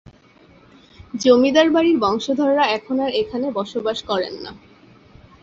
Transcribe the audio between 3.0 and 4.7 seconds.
আর এখানে বসবাস করেন না।